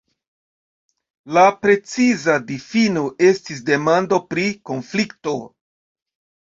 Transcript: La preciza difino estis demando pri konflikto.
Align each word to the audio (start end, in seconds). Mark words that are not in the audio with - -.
La 1.37 1.43
preciza 1.65 2.39
difino 2.47 3.05
estis 3.29 3.63
demando 3.71 4.21
pri 4.35 4.51
konflikto. 4.73 5.39